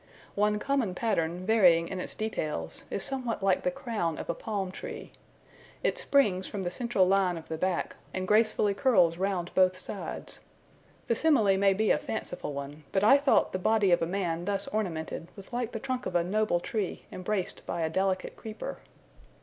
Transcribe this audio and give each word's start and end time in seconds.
One 0.33 0.57
common 0.57 0.95
pattern, 0.95 1.45
varying 1.45 1.87
in 1.87 1.99
its 1.99 2.15
details, 2.15 2.85
is 2.89 3.03
somewhat 3.03 3.43
like 3.43 3.61
the 3.61 3.69
crown 3.69 4.17
of 4.17 4.31
a 4.31 4.33
palm 4.33 4.71
tree. 4.71 5.11
It 5.83 5.95
springs 5.99 6.47
from 6.47 6.63
the 6.63 6.71
central 6.71 7.05
line 7.07 7.37
of 7.37 7.49
the 7.49 7.57
back, 7.59 7.97
and 8.11 8.27
gracefully 8.27 8.73
curls 8.73 9.19
round 9.19 9.53
both 9.53 9.77
sides. 9.77 10.39
The 11.07 11.15
simile 11.15 11.55
may 11.55 11.73
be 11.75 11.91
a 11.91 11.99
fanciful 11.99 12.51
one, 12.53 12.83
but 12.91 13.03
I 13.03 13.19
thought 13.19 13.53
the 13.53 13.59
body 13.59 13.91
of 13.91 14.01
a 14.01 14.07
man 14.07 14.45
thus 14.45 14.65
ornamented 14.69 15.27
was 15.35 15.53
like 15.53 15.71
the 15.71 15.79
trunk 15.79 16.07
of 16.07 16.15
a 16.15 16.23
noble 16.23 16.59
tree 16.59 17.05
embraced 17.11 17.63
by 17.67 17.81
a 17.81 17.89
delicate 17.91 18.35
creeper. 18.35 18.79